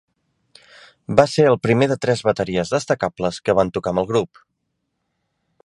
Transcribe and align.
V 1.19 1.25
ser 1.33 1.45
el 1.49 1.57
primer 1.67 1.87
de 1.91 1.97
tres 2.05 2.23
bateries 2.29 2.73
destacables 2.77 3.39
que 3.49 3.57
van 3.61 3.73
tocar 3.77 3.95
amb 3.95 4.03
el 4.05 4.09
grup. 4.15 4.43